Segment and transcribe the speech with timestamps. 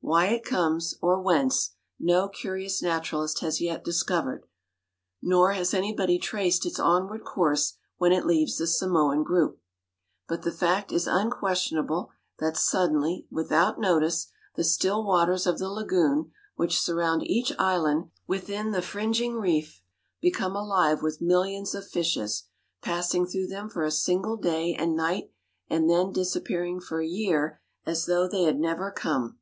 [0.00, 4.44] Why it comes, or whence, no curious naturalist has yet discovered,
[5.22, 9.60] nor has anybody traced its onward course when it leaves the Samoan group,
[10.26, 12.10] but the fact is unquestionable
[12.40, 14.26] that suddenly, without notice,
[14.56, 19.82] the still waters of the lagoon which surround each island within the fringing reef
[20.20, 22.48] become alive with millions of fishes,
[22.82, 25.30] passing through them for a single day and night
[25.70, 29.38] and then disappearing for a year as though they had never come.